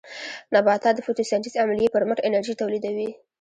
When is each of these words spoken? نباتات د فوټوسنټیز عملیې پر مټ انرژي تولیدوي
نباتات 0.53 0.93
د 0.95 0.99
فوټوسنټیز 1.05 1.53
عملیې 1.63 1.93
پر 1.93 2.03
مټ 2.07 2.17
انرژي 2.27 2.53
تولیدوي 2.61 3.09